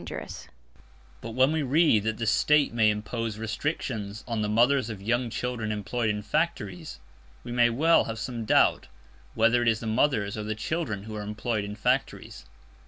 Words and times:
But 1.21 1.35
when 1.35 1.51
we 1.51 1.61
read 1.61 2.05
that 2.05 2.17
"the 2.17 2.25
State 2.25 2.73
may 2.73 2.89
impose 2.89 3.37
restrictions 3.37 4.23
on 4.27 4.41
the 4.41 4.49
mothers 4.49 4.89
of 4.89 4.99
young 4.99 5.29
children 5.29 5.71
employed 5.71 6.09
in 6.09 6.23
factories," 6.23 6.97
we 7.43 7.51
may 7.51 7.69
well 7.69 8.05
have 8.05 8.17
some 8.17 8.43
doubt 8.43 8.87
whether 9.35 9.61
it 9.61 9.67
is 9.67 9.79
the 9.79 9.85
mothers 9.85 10.35
or 10.35 10.41
the 10.43 10.55
children 10.55 11.03
who 11.03 11.15
are 11.15 11.21
employed 11.21 11.63
in 11.63 11.75
factories. 11.75 12.47